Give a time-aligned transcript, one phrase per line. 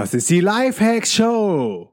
[0.00, 1.92] Das ist die Lifehacks Show.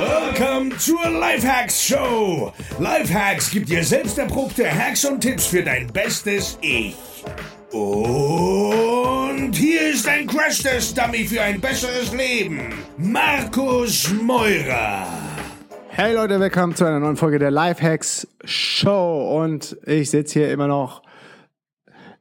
[0.00, 2.52] Welcome zur Lifehacks Show.
[2.80, 6.96] Lifehacks gibt dir selbst erprobte Hacks und Tipps für dein bestes Ich.
[7.70, 12.74] Und hier ist ein Crash-Test-Dummy für ein besseres Leben.
[12.96, 15.06] Markus Meurer.
[15.90, 19.40] Hey Leute, willkommen zu einer neuen Folge der Lifehacks Show.
[19.40, 21.02] Und ich sitze hier immer noch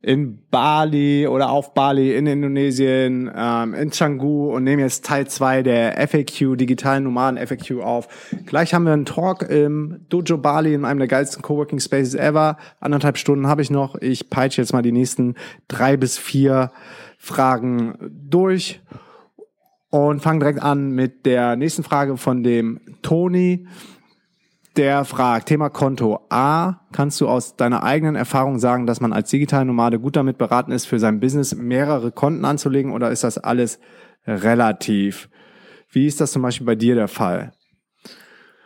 [0.01, 5.61] in Bali oder auf Bali in Indonesien, ähm, in Canggu und nehme jetzt Teil 2
[5.63, 8.07] der FAQ, digitalen Nomaden FAQ auf.
[8.45, 12.57] Gleich haben wir einen Talk im Dojo Bali, in einem der geilsten Coworking Spaces ever.
[12.79, 13.95] Anderthalb Stunden habe ich noch.
[13.95, 15.35] Ich peitsche jetzt mal die nächsten
[15.67, 16.71] drei bis vier
[17.17, 17.97] Fragen
[18.29, 18.79] durch
[19.89, 23.67] und fange direkt an mit der nächsten Frage von dem Toni
[24.79, 26.25] der fragt, Thema Konto.
[26.29, 30.37] A, kannst du aus deiner eigenen Erfahrung sagen, dass man als digitale Nomade gut damit
[30.37, 33.77] beraten ist, für sein Business mehrere Konten anzulegen oder ist das alles
[34.25, 35.29] relativ?
[35.91, 37.51] Wie ist das zum Beispiel bei dir der Fall?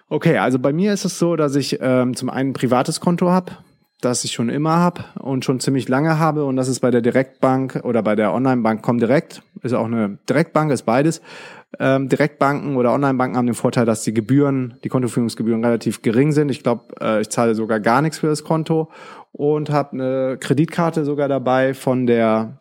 [0.07, 3.31] Okay, also bei mir ist es so, dass ich ähm, zum einen ein privates Konto
[3.31, 3.53] habe,
[4.05, 7.01] das ich schon immer habe und schon ziemlich lange habe und das ist bei der
[7.01, 11.21] Direktbank oder bei der Onlinebank Comdirect, ist auch eine Direktbank, ist beides.
[11.79, 16.49] Ähm, Direktbanken oder Onlinebanken haben den Vorteil, dass die Gebühren, die Kontoführungsgebühren relativ gering sind.
[16.49, 18.91] Ich glaube, äh, ich zahle sogar gar nichts für das Konto
[19.31, 22.59] und habe eine Kreditkarte sogar dabei von der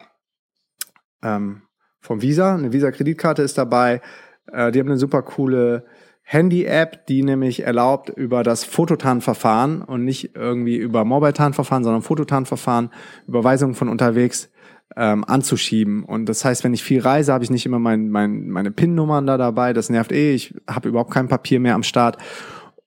[1.23, 1.63] ähm,
[2.01, 2.55] vom Visa.
[2.55, 4.01] Eine Visa-Kreditkarte ist dabei.
[4.51, 5.85] Äh, die haben eine super coole
[6.23, 12.91] Handy-App, die nämlich erlaubt, über das Fototan-Verfahren und nicht irgendwie über Mobile-Tan-Verfahren, sondern Fototan-Verfahren,
[13.27, 14.51] Überweisungen von unterwegs
[14.97, 16.05] ähm, anzuschieben.
[16.05, 19.27] Und das heißt, wenn ich viel reise, habe ich nicht immer mein, mein, meine PIN-Nummern
[19.27, 19.73] da dabei.
[19.73, 20.35] Das nervt eh.
[20.35, 22.19] Ich habe überhaupt kein Papier mehr am Start.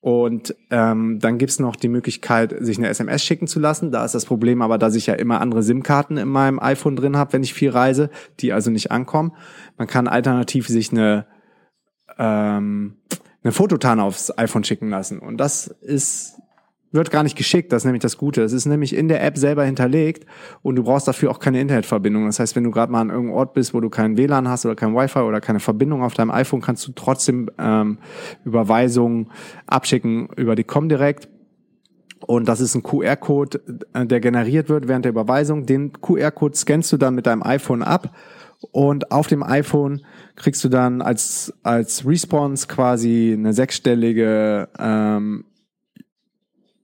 [0.05, 3.91] Und ähm, dann gibt's noch die Möglichkeit, sich eine SMS schicken zu lassen.
[3.91, 7.17] Da ist das Problem aber, dass ich ja immer andere SIM-Karten in meinem iPhone drin
[7.17, 9.31] habe, wenn ich viel reise, die also nicht ankommen.
[9.77, 11.25] Man kann alternativ sich eine
[12.19, 12.97] ähm,
[13.45, 15.19] eine Fototan aufs iPhone schicken lassen.
[15.19, 16.33] Und das ist
[16.91, 18.41] wird gar nicht geschickt, das ist nämlich das Gute.
[18.41, 20.25] Es ist nämlich in der App selber hinterlegt
[20.61, 22.25] und du brauchst dafür auch keine Internetverbindung.
[22.25, 24.65] Das heißt, wenn du gerade mal an irgendeinem Ort bist, wo du keinen WLAN hast
[24.65, 27.97] oder kein Wi-Fi oder keine Verbindung auf deinem iPhone, kannst du trotzdem ähm,
[28.45, 29.29] Überweisungen
[29.67, 31.27] abschicken über die Comdirect.
[32.25, 33.59] Und das ist ein QR-Code,
[33.93, 35.65] äh, der generiert wird während der Überweisung.
[35.65, 38.15] Den QR-Code scannst du dann mit deinem iPhone ab
[38.71, 40.01] und auf dem iPhone
[40.35, 45.45] kriegst du dann als, als Response quasi eine sechsstellige ähm,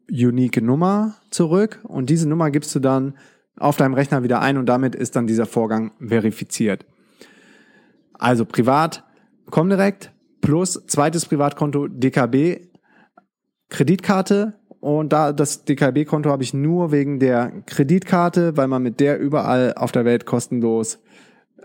[0.09, 1.79] unique Nummer zurück.
[1.83, 3.15] Und diese Nummer gibst du dann
[3.57, 6.85] auf deinem Rechner wieder ein und damit ist dann dieser Vorgang verifiziert.
[8.13, 9.03] Also privat,
[9.49, 10.11] Comdirect
[10.41, 12.67] plus zweites Privatkonto DKB
[13.69, 14.53] Kreditkarte.
[14.79, 19.75] Und da das DKB-Konto habe ich nur wegen der Kreditkarte, weil man mit der überall
[19.75, 20.99] auf der Welt kostenlos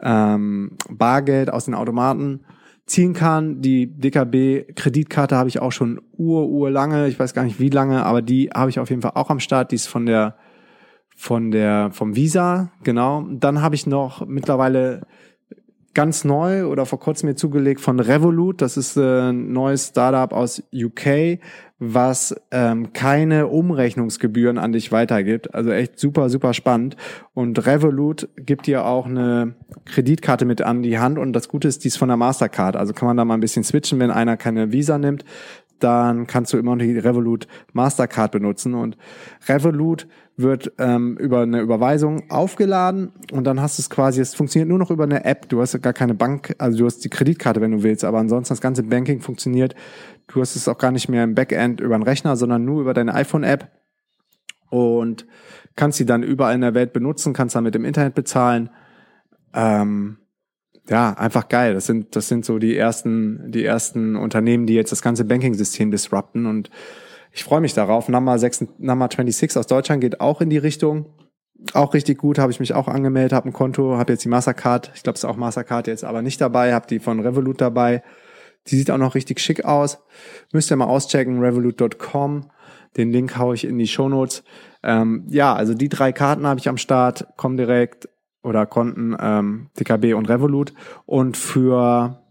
[0.02, 2.40] ähm, Bargeld aus den Automaten
[2.86, 3.60] ziehen kann.
[3.60, 8.04] Die DKB-Kreditkarte habe ich auch schon ur, ur lange, ich weiß gar nicht wie lange,
[8.04, 9.72] aber die habe ich auf jeden Fall auch am Start.
[9.72, 10.36] Die ist von der,
[11.16, 13.26] von der, vom Visa, genau.
[13.30, 15.02] Dann habe ich noch mittlerweile
[15.96, 18.60] ganz neu oder vor kurzem mir zugelegt von Revolut.
[18.60, 21.38] Das ist äh, ein neues Startup aus UK,
[21.78, 25.54] was ähm, keine Umrechnungsgebühren an dich weitergibt.
[25.54, 26.98] Also echt super, super spannend.
[27.32, 29.54] Und Revolut gibt dir auch eine
[29.86, 32.76] Kreditkarte mit an die Hand und das Gute ist, die ist von der Mastercard.
[32.76, 35.24] Also kann man da mal ein bisschen switchen, wenn einer keine Visa nimmt,
[35.78, 38.98] dann kannst du immer noch die Revolut Mastercard benutzen und
[39.48, 44.68] Revolut wird ähm, über eine Überweisung aufgeladen und dann hast du es quasi, es funktioniert
[44.68, 45.48] nur noch über eine App.
[45.48, 48.52] Du hast gar keine Bank, also du hast die Kreditkarte, wenn du willst, aber ansonsten
[48.52, 49.74] das ganze Banking funktioniert.
[50.26, 52.92] Du hast es auch gar nicht mehr im Backend über einen Rechner, sondern nur über
[52.92, 53.70] deine iPhone-App
[54.68, 55.26] und
[55.74, 58.68] kannst sie dann überall in der Welt benutzen, kannst damit im Internet bezahlen.
[59.54, 60.18] Ähm,
[60.88, 61.72] ja, einfach geil.
[61.74, 65.90] Das sind, das sind so die ersten, die ersten Unternehmen, die jetzt das ganze Banking-System
[65.90, 66.70] disrupten und
[67.36, 68.08] ich freue mich darauf.
[68.08, 71.04] Number 6, Number 26 aus Deutschland geht auch in die Richtung.
[71.74, 74.90] Auch richtig gut, habe ich mich auch angemeldet, habe ein Konto, habe jetzt die Mastercard,
[74.94, 78.02] ich glaube, es ist auch Mastercard jetzt aber nicht dabei, habe die von Revolut dabei.
[78.68, 79.98] Die sieht auch noch richtig schick aus.
[80.52, 82.50] Müsst ihr mal auschecken, revolut.com.
[82.96, 84.42] Den Link haue ich in die Shownotes.
[84.82, 88.08] Ähm, ja, also die drei Karten habe ich am Start, Comdirect
[88.42, 90.72] oder Konten, ähm, DKB und Revolut.
[91.04, 92.22] Und für,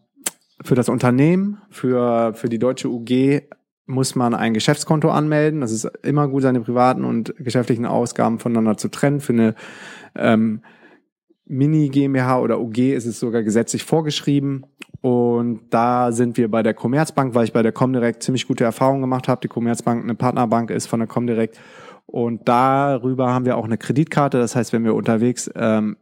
[0.63, 3.43] für das Unternehmen, für, für die deutsche UG
[3.85, 5.61] muss man ein Geschäftskonto anmelden.
[5.61, 9.19] Das ist immer gut, seine privaten und geschäftlichen Ausgaben voneinander zu trennen.
[9.19, 9.55] Für eine
[10.15, 10.61] ähm,
[11.45, 14.65] Mini GmbH oder UG ist es sogar gesetzlich vorgeschrieben.
[15.01, 19.01] Und da sind wir bei der Commerzbank, weil ich bei der Comdirect ziemlich gute Erfahrungen
[19.01, 19.41] gemacht habe.
[19.41, 21.59] Die Commerzbank eine Partnerbank ist von der Comdirect.
[22.07, 24.39] Und darüber haben wir auch eine Kreditkarte.
[24.39, 25.97] Das heißt, wenn wir unterwegs ähm,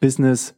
[0.00, 0.54] Business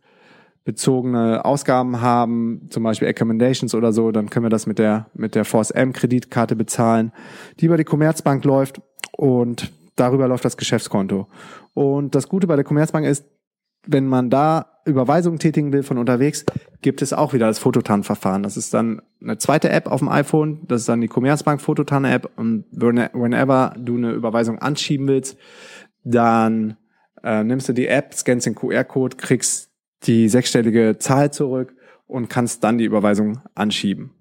[0.67, 5.37] bezogene Ausgaben haben, zum Beispiel Accommodations oder so, dann können wir das mit der, mit
[5.37, 7.13] der Force M Kreditkarte bezahlen,
[7.61, 8.83] die über die Commerzbank läuft
[9.17, 11.29] und darüber läuft das Geschäftskonto.
[11.73, 13.25] Und das Gute bei der Commerzbank ist,
[13.87, 16.45] wenn man da Überweisungen tätigen will von unterwegs,
[16.83, 18.43] gibt es auch wieder das Fototan-Verfahren.
[18.43, 20.63] Das ist dann eine zweite App auf dem iPhone.
[20.67, 22.29] Das ist dann die Commerzbank Fototan-App.
[22.37, 25.39] Und whenever du eine Überweisung anschieben willst,
[26.03, 26.77] dann
[27.23, 29.66] äh, nimmst du die App, scannst den QR-Code, kriegst
[30.07, 31.75] die sechsstellige Zahl zurück
[32.07, 34.13] und kannst dann die Überweisung anschieben.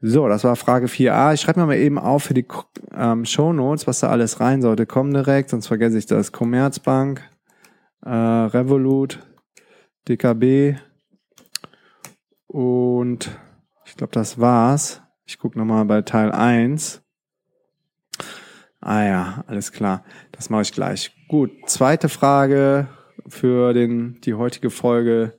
[0.00, 1.34] So, das war Frage 4a.
[1.34, 2.46] Ich schreibe mir mal eben auf für die
[2.94, 4.86] ähm, Show Notes, was da alles rein sollte.
[4.86, 6.30] Komm direkt, sonst vergesse ich das.
[6.30, 7.22] Commerzbank,
[8.04, 9.18] äh, Revolut,
[10.08, 10.76] DKB
[12.46, 13.30] und
[13.86, 15.02] ich glaube, das war's.
[15.26, 17.02] Ich gucke nochmal bei Teil 1.
[18.80, 20.04] Ah ja, alles klar.
[20.32, 21.12] Das mache ich gleich.
[21.28, 22.88] Gut, zweite Frage
[23.28, 25.34] für den, die heutige Folge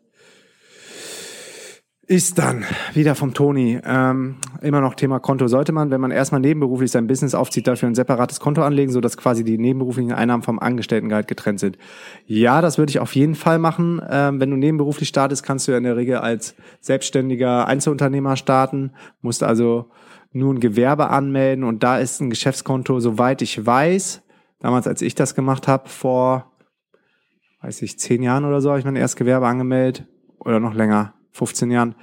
[2.09, 2.65] ist dann
[2.95, 3.79] wieder vom Toni.
[3.85, 5.47] Ähm, immer noch Thema Konto.
[5.47, 9.15] Sollte man, wenn man erstmal nebenberuflich sein Business aufzieht, dafür ein separates Konto anlegen, sodass
[9.15, 11.77] quasi die nebenberuflichen Einnahmen vom Angestelltengehalt getrennt sind?
[12.25, 14.01] Ja, das würde ich auf jeden Fall machen.
[14.09, 18.93] Ähm, wenn du nebenberuflich startest, kannst du ja in der Regel als selbstständiger Einzelunternehmer starten,
[19.21, 19.91] musst also
[20.31, 24.23] nur ein Gewerbe anmelden und da ist ein Geschäftskonto, soweit ich weiß,
[24.59, 26.48] damals als ich das gemacht habe, vor,
[27.61, 30.05] weiß ich, zehn Jahren oder so, habe ich mein erstes Gewerbe angemeldet
[30.39, 31.95] oder noch länger 15 Jahren.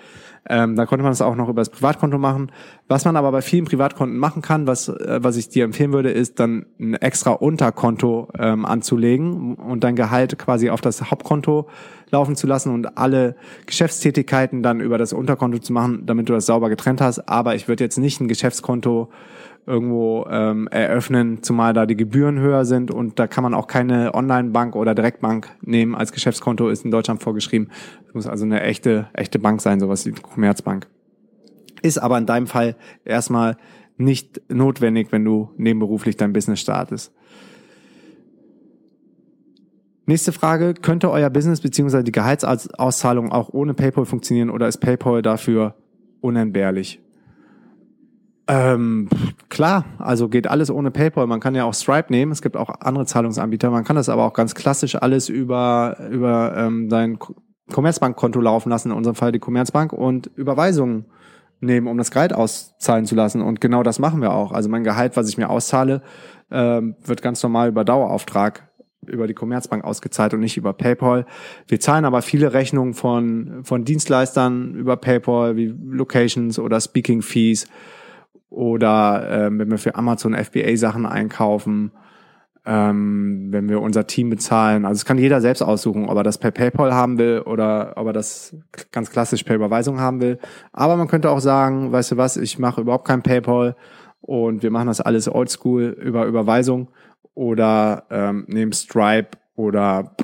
[0.49, 2.53] Ähm, da konnte man das auch noch über das Privatkonto machen.
[2.87, 6.11] Was man aber bei vielen Privatkonten machen kann, was, äh, was ich dir empfehlen würde,
[6.11, 11.69] ist dann ein extra Unterkonto ähm, anzulegen und dein Gehalt quasi auf das Hauptkonto
[12.11, 13.35] laufen zu lassen und alle
[13.67, 17.29] Geschäftstätigkeiten dann über das Unterkonto zu machen, damit du das sauber getrennt hast.
[17.29, 19.09] Aber ich würde jetzt nicht ein Geschäftskonto
[19.67, 24.15] irgendwo ähm, eröffnen, zumal da die Gebühren höher sind und da kann man auch keine
[24.15, 27.71] Online-Bank oder Direktbank nehmen als Geschäftskonto, ist in Deutschland vorgeschrieben.
[28.07, 30.87] Es muss also eine echte, echte Bank sein, sowas wie Commerzbank.
[31.83, 33.57] Ist aber in deinem Fall erstmal
[33.97, 37.13] nicht notwendig, wenn du nebenberuflich dein Business startest.
[40.09, 42.05] Nächste Frage, könnte euer Business bzw.
[42.05, 45.75] die Gehaltsauszahlung auch ohne PayPal funktionieren oder ist PayPal dafür
[46.21, 47.01] unentbehrlich?
[48.49, 49.09] Ähm,
[49.49, 51.27] klar, also geht alles ohne PayPal.
[51.27, 52.31] Man kann ja auch Stripe nehmen.
[52.31, 53.71] Es gibt auch andere Zahlungsanbieter.
[53.71, 57.19] Man kann das aber auch ganz klassisch alles über über ähm, dein
[57.73, 58.91] Commerzbankkonto laufen lassen.
[58.91, 61.07] In unserem Fall die Commerzbank und Überweisungen
[61.61, 63.43] nehmen, um das Gehalt auszahlen zu lassen.
[63.43, 64.53] Und genau das machen wir auch.
[64.53, 66.03] Also mein Gehalt, was ich mir auszahle,
[66.51, 68.69] ähm, wird ganz normal über Dauerauftrag
[69.07, 71.27] über die Commerzbank ausgezahlt und nicht über PayPal.
[71.69, 77.69] Wir zahlen aber viele Rechnungen von, von Dienstleistern über PayPal, wie Locations oder Speaking Fees
[78.51, 81.93] oder äh, wenn wir für Amazon FBA Sachen einkaufen,
[82.67, 84.85] ähm, wenn wir unser Team bezahlen.
[84.85, 88.09] Also es kann jeder selbst aussuchen, ob er das per PayPal haben will oder ob
[88.09, 88.57] er das
[88.91, 90.39] ganz klassisch per Überweisung haben will.
[90.73, 93.77] Aber man könnte auch sagen, weißt du was, ich mache überhaupt kein PayPal
[94.21, 96.89] und wir machen das alles oldschool über Überweisung
[97.35, 100.15] oder ähm, nehmen Stripe oder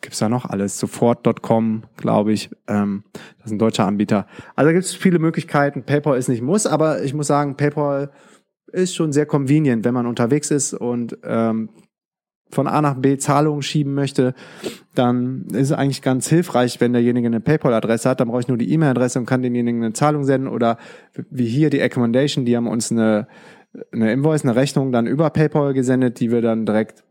[0.00, 0.78] gibt's da noch alles?
[0.78, 2.50] Sofort.com, glaube ich.
[2.68, 3.04] Ähm,
[3.38, 4.26] das ist ein deutscher Anbieter.
[4.54, 5.82] Also da gibt's viele Möglichkeiten.
[5.82, 8.10] PayPal ist nicht muss, aber ich muss sagen, PayPal
[8.70, 11.70] ist schon sehr convenient, wenn man unterwegs ist und ähm,
[12.52, 14.34] von A nach B Zahlungen schieben möchte,
[14.94, 18.20] dann ist es eigentlich ganz hilfreich, wenn derjenige eine PayPal-Adresse hat.
[18.20, 20.76] Dann brauche ich nur die E-Mail-Adresse und kann demjenigen eine Zahlung senden oder
[21.30, 23.26] wie hier die Accommodation, die haben uns eine,
[23.90, 27.04] eine Invoice, eine Rechnung dann über PayPal gesendet, die wir dann direkt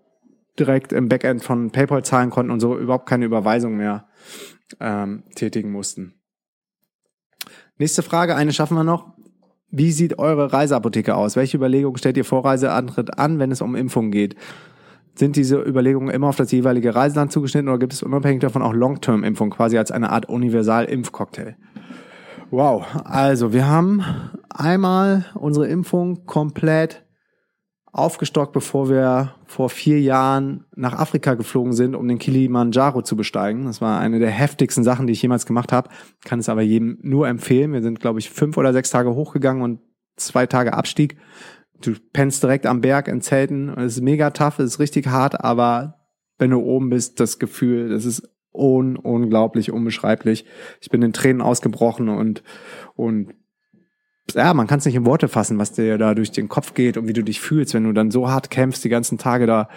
[0.59, 4.07] direkt im Backend von PayPal zahlen konnten und so überhaupt keine Überweisung mehr
[4.79, 6.15] ähm, tätigen mussten.
[7.77, 9.13] Nächste Frage, eine schaffen wir noch.
[9.69, 11.35] Wie sieht eure Reiseapotheke aus?
[11.35, 14.35] Welche Überlegungen stellt ihr vor Reiseantritt an, wenn es um Impfungen geht?
[15.15, 18.73] Sind diese Überlegungen immer auf das jeweilige Reiseland zugeschnitten oder gibt es unabhängig davon auch
[18.73, 21.55] Long-Term-Impfungen, quasi als eine Art Universal-Impfcocktail?
[22.49, 24.03] Wow, also wir haben
[24.49, 27.05] einmal unsere Impfung komplett
[27.91, 33.65] aufgestockt, bevor wir vor vier Jahren nach Afrika geflogen sind, um den Kilimanjaro zu besteigen.
[33.65, 35.89] Das war eine der heftigsten Sachen, die ich jemals gemacht habe.
[36.23, 37.73] Kann es aber jedem nur empfehlen.
[37.73, 39.79] Wir sind, glaube ich, fünf oder sechs Tage hochgegangen und
[40.15, 41.17] zwei Tage Abstieg.
[41.81, 43.69] Du pennst direkt am Berg in Zelten.
[43.77, 45.95] Es ist mega tough, es ist richtig hart, aber
[46.37, 50.45] wenn du oben bist, das Gefühl, das ist un unglaublich, unbeschreiblich.
[50.79, 52.43] Ich bin in Tränen ausgebrochen und,
[52.95, 53.33] und
[54.35, 56.97] ja, man kann es nicht in Worte fassen, was dir da durch den Kopf geht
[56.97, 59.69] und wie du dich fühlst, wenn du dann so hart kämpfst, die ganzen Tage da,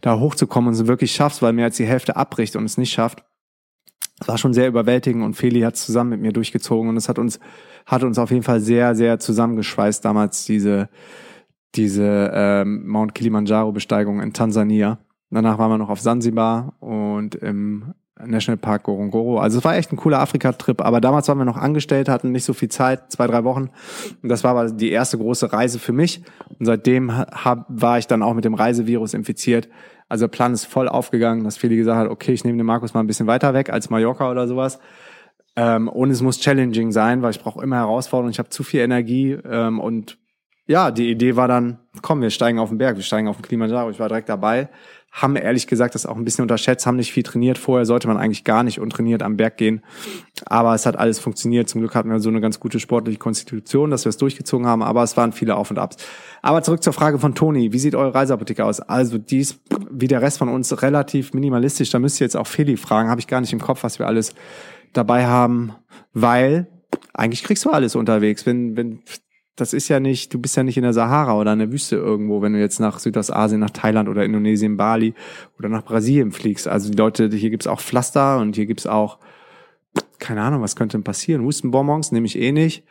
[0.00, 2.92] da hochzukommen und es wirklich schaffst, weil mehr als die Hälfte abbricht und es nicht
[2.92, 3.24] schafft.
[4.20, 7.18] Es war schon sehr überwältigend und Feli hat zusammen mit mir durchgezogen und es hat
[7.18, 7.40] uns,
[7.86, 10.88] hat uns auf jeden Fall sehr, sehr zusammengeschweißt damals diese,
[11.74, 14.98] diese ähm, Mount Kilimanjaro Besteigung in Tansania.
[15.30, 19.38] Danach waren wir noch auf Sansibar und im Nationalpark Gorongoro.
[19.38, 22.44] Also es war echt ein cooler Afrika-Trip, aber damals waren wir noch angestellt, hatten nicht
[22.44, 23.70] so viel Zeit, zwei, drei Wochen.
[24.22, 26.22] Und das war aber die erste große Reise für mich.
[26.58, 29.68] Und seitdem hab, war ich dann auch mit dem Reisevirus infiziert.
[30.08, 32.92] Also der Plan ist voll aufgegangen, dass viele gesagt haben, okay, ich nehme den Markus
[32.94, 34.78] mal ein bisschen weiter weg als Mallorca oder sowas.
[35.56, 38.80] Ähm, und es muss challenging sein, weil ich brauche immer Herausforderungen, ich habe zu viel
[38.80, 40.18] Energie ähm, und
[40.66, 43.42] ja, die Idee war dann, komm, wir steigen auf den Berg, wir steigen auf den
[43.42, 43.90] Kilimanjaro.
[43.90, 44.68] Ich war direkt dabei,
[45.12, 47.58] haben ehrlich gesagt das auch ein bisschen unterschätzt, haben nicht viel trainiert.
[47.58, 49.82] Vorher sollte man eigentlich gar nicht untrainiert am Berg gehen.
[50.46, 51.68] Aber es hat alles funktioniert.
[51.68, 54.82] Zum Glück hatten wir so eine ganz gute sportliche Konstitution, dass wir es durchgezogen haben.
[54.82, 55.96] Aber es waren viele Auf und Abs.
[56.40, 57.74] Aber zurück zur Frage von Toni.
[57.74, 58.80] Wie sieht eure Reiseapotheke aus?
[58.80, 61.90] Also die ist wie der Rest von uns relativ minimalistisch.
[61.90, 63.10] Da müsst ihr jetzt auch Feli fragen.
[63.10, 64.34] Habe ich gar nicht im Kopf, was wir alles
[64.94, 65.74] dabei haben.
[66.14, 66.68] Weil
[67.12, 68.46] eigentlich kriegst du alles unterwegs.
[68.46, 69.00] Wenn, wenn
[69.56, 71.96] das ist ja nicht, du bist ja nicht in der Sahara oder in der Wüste
[71.96, 75.14] irgendwo, wenn du jetzt nach Südostasien, nach Thailand oder Indonesien, Bali
[75.58, 76.68] oder nach Brasilien fliegst.
[76.68, 79.18] Also die Leute, hier gibt's auch Pflaster und hier gibt's auch,
[80.18, 81.42] keine Ahnung, was könnte denn passieren?
[81.42, 82.84] Hustenbonbons nehme ich eh nicht.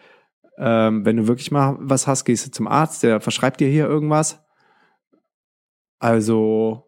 [0.58, 3.88] Ähm, wenn du wirklich mal was hast, gehst du zum Arzt, der verschreibt dir hier
[3.88, 4.44] irgendwas.
[5.98, 6.88] Also,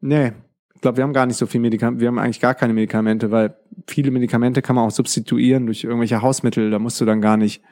[0.00, 0.32] nee,
[0.74, 3.30] ich glaube, wir haben gar nicht so viel Medikamente, wir haben eigentlich gar keine Medikamente,
[3.30, 3.56] weil
[3.86, 7.62] viele Medikamente kann man auch substituieren durch irgendwelche Hausmittel, da musst du dann gar nicht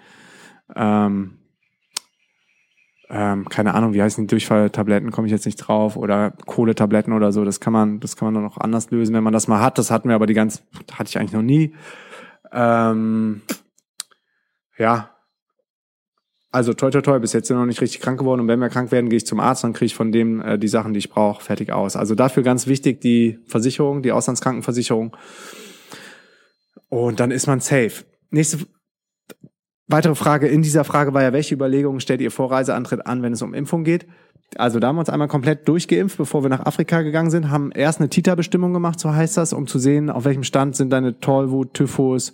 [0.77, 1.41] ähm,
[3.13, 7.33] ähm, keine Ahnung, wie heißen die Durchfalltabletten, komme ich jetzt nicht drauf, oder Kohletabletten oder
[7.33, 9.61] so, das kann man, das kann man dann auch anders lösen, wenn man das mal
[9.61, 9.79] hat.
[9.79, 10.63] Das hatten wir aber die ganz,
[10.93, 11.75] hatte ich eigentlich noch nie.
[12.53, 13.43] Ähm,
[14.79, 15.11] ja.
[16.53, 18.59] Also toi toi toi, bis jetzt sind wir noch nicht richtig krank geworden und wenn
[18.59, 20.93] wir krank werden, gehe ich zum Arzt, dann kriege ich von dem äh, die Sachen,
[20.93, 21.97] die ich brauche, fertig aus.
[21.97, 25.17] Also dafür ganz wichtig die Versicherung, die Auslandskrankenversicherung.
[26.89, 28.05] Und dann ist man safe.
[28.31, 28.67] Nächste
[29.93, 33.33] Weitere Frage in dieser Frage war ja, welche Überlegungen stellt ihr vor Reiseantritt an, wenn
[33.33, 34.07] es um Impfung geht?
[34.57, 37.73] Also da haben wir uns einmal komplett durchgeimpft, bevor wir nach Afrika gegangen sind, haben
[37.73, 41.19] erst eine Titerbestimmung gemacht, so heißt das, um zu sehen, auf welchem Stand sind deine
[41.19, 42.33] Tollwut, Typhus,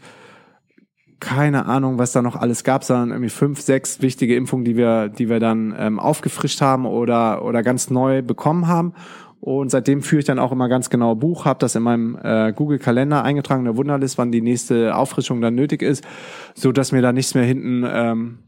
[1.18, 5.08] keine Ahnung, was da noch alles gab, sondern irgendwie fünf, sechs wichtige Impfungen, die wir,
[5.08, 8.92] die wir dann ähm, aufgefrischt haben oder, oder ganz neu bekommen haben.
[9.40, 12.52] Und seitdem führe ich dann auch immer ganz genau Buch, habe das in meinem äh,
[12.52, 16.04] Google-Kalender eingetragen, der Wunderlist, wann die nächste Auffrischung dann nötig ist,
[16.54, 18.38] so dass mir da nichts mehr hinten ähm,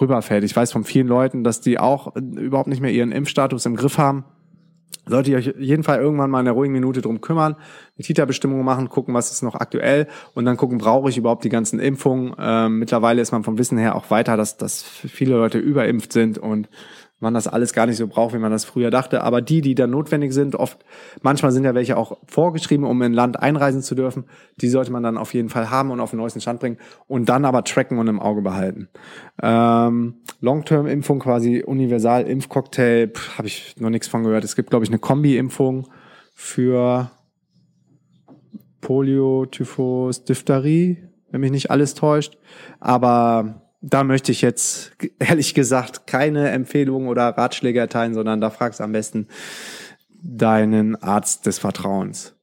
[0.00, 0.44] rüberfällt.
[0.44, 3.76] Ich weiß von vielen Leuten, dass die auch äh, überhaupt nicht mehr ihren Impfstatus im
[3.76, 4.24] Griff haben.
[5.06, 7.54] Solltet ihr euch jeden Fall irgendwann mal in der ruhigen Minute drum kümmern,
[7.96, 11.48] eine Titerbestimmung machen, gucken, was ist noch aktuell und dann gucken, brauche ich überhaupt die
[11.48, 12.34] ganzen Impfungen.
[12.38, 16.36] Ähm, mittlerweile ist man vom Wissen her auch weiter, dass, dass viele Leute überimpft sind
[16.36, 16.68] und
[17.20, 19.22] man das alles gar nicht so braucht, wie man das früher dachte.
[19.22, 20.84] Aber die, die dann notwendig sind, oft,
[21.22, 24.24] manchmal sind ja welche auch vorgeschrieben, um in ein Land einreisen zu dürfen.
[24.60, 27.28] Die sollte man dann auf jeden Fall haben und auf den neuesten Stand bringen und
[27.28, 28.88] dann aber tracken und im Auge behalten.
[29.42, 34.44] Ähm, Long-Term-Impfung, quasi Universal-Impfcocktail, habe ich noch nichts von gehört.
[34.44, 35.88] Es gibt, glaube ich, eine Kombi-Impfung
[36.34, 37.10] für
[38.80, 40.98] Polio, Typhus, Diphtherie,
[41.30, 42.38] wenn mich nicht alles täuscht.
[42.78, 48.80] Aber da möchte ich jetzt ehrlich gesagt keine Empfehlungen oder Ratschläge erteilen, sondern da fragst
[48.80, 49.28] am besten
[50.22, 52.34] deinen Arzt des Vertrauens.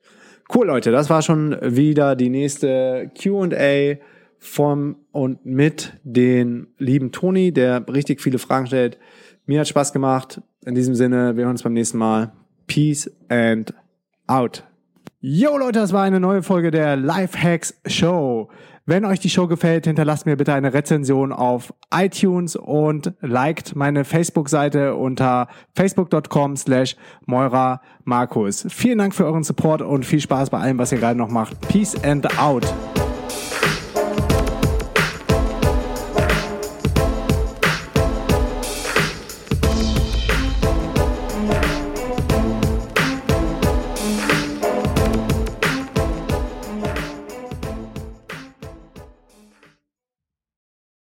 [0.53, 3.97] Cool, Leute, das war schon wieder die nächste QA
[4.37, 8.99] vom und mit den lieben Toni, der richtig viele Fragen stellt.
[9.45, 10.41] Mir hat Spaß gemacht.
[10.65, 12.31] In diesem Sinne, wir hören uns beim nächsten Mal.
[12.67, 13.73] Peace and
[14.27, 14.63] out.
[15.27, 18.47] Yo Leute, das war eine neue Folge der Lifehacks Show.
[18.85, 24.05] Wenn euch die Show gefällt, hinterlasst mir bitte eine Rezension auf iTunes und liked meine
[24.05, 28.67] Facebook-Seite unter facebook.com slash Moira Markus.
[28.69, 31.59] Vielen Dank für euren Support und viel Spaß bei allem, was ihr gerade noch macht.
[31.69, 32.71] Peace and out.